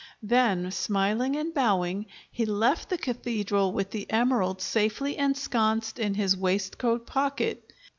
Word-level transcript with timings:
Then, 0.23 0.71
smiling 0.71 1.35
and 1.35 1.53
bowing, 1.53 2.07
he 2.31 2.43
left 2.43 2.89
the 2.89 2.97
cathedral 2.97 3.71
with 3.71 3.91
the 3.91 4.09
emerald 4.09 4.59
safely 4.59 5.15
ensconced 5.15 5.99
in 5.99 6.15
his 6.15 6.35
waistcoat 6.35 7.05
pocket. 7.05 7.69